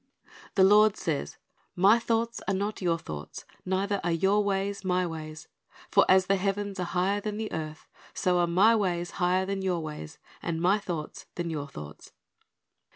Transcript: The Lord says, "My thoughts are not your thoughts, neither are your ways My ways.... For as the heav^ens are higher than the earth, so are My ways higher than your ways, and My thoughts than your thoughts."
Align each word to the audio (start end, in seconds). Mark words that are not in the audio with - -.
The 0.55 0.63
Lord 0.63 0.97
says, 0.97 1.37
"My 1.75 1.99
thoughts 1.99 2.41
are 2.47 2.55
not 2.55 2.81
your 2.81 2.97
thoughts, 2.97 3.45
neither 3.67 4.01
are 4.03 4.11
your 4.11 4.43
ways 4.43 4.83
My 4.83 5.05
ways.... 5.05 5.47
For 5.91 6.07
as 6.09 6.25
the 6.25 6.37
heav^ens 6.37 6.79
are 6.79 6.85
higher 6.85 7.21
than 7.21 7.37
the 7.37 7.51
earth, 7.51 7.87
so 8.11 8.39
are 8.39 8.47
My 8.47 8.75
ways 8.75 9.11
higher 9.21 9.45
than 9.45 9.61
your 9.61 9.79
ways, 9.81 10.17
and 10.41 10.59
My 10.59 10.79
thoughts 10.79 11.27
than 11.35 11.51
your 11.51 11.67
thoughts." 11.67 12.13